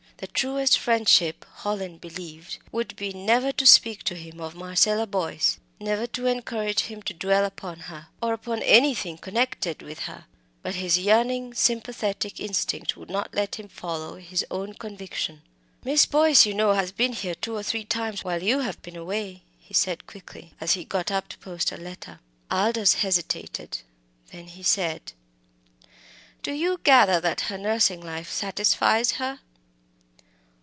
The 0.17 0.27
truest 0.27 0.77
friendship, 0.77 1.47
Hallin 1.63 1.97
believed, 1.97 2.59
would 2.71 2.95
be 2.95 3.11
never 3.11 3.51
to 3.53 3.65
speak 3.65 4.03
to 4.03 4.13
him 4.13 4.39
of 4.39 4.53
Marcella 4.53 5.07
Boyce 5.07 5.57
never 5.79 6.05
to 6.05 6.27
encourage 6.27 6.81
him 6.81 7.01
to 7.03 7.15
dwell 7.15 7.43
upon 7.43 7.79
her, 7.79 8.09
or 8.21 8.33
upon 8.33 8.61
anything 8.61 9.17
connected 9.17 9.81
with 9.81 10.01
her. 10.01 10.25
But 10.61 10.75
his 10.75 10.99
yearning, 10.99 11.55
sympathetic 11.55 12.39
instinct 12.39 12.95
would 12.95 13.09
not 13.09 13.33
let 13.33 13.55
him 13.55 13.67
follow 13.67 14.17
his 14.17 14.45
own 14.51 14.73
conviction. 14.75 15.41
"Miss 15.83 16.05
Boyce, 16.05 16.45
you 16.45 16.53
know, 16.53 16.73
has 16.73 16.91
been 16.91 17.13
here 17.13 17.33
two 17.33 17.55
or 17.55 17.63
three 17.63 17.83
times 17.83 18.23
while 18.23 18.43
you 18.43 18.59
have 18.59 18.79
been 18.83 18.95
away," 18.95 19.41
he 19.57 19.73
said 19.73 20.05
quickly, 20.05 20.53
as 20.61 20.73
he 20.73 20.83
got 20.85 21.09
up 21.09 21.29
to 21.29 21.37
post 21.39 21.71
a 21.71 21.77
letter. 21.77 22.19
Aldous 22.51 22.93
hesitated; 22.95 23.79
then 24.31 24.45
he 24.49 24.61
said 24.61 25.13
"Do 26.43 26.51
you 26.51 26.79
gather 26.83 27.19
that 27.21 27.41
her 27.49 27.57
nursing 27.57 28.01
life 28.01 28.29
satisfies 28.31 29.13
her?" 29.13 29.39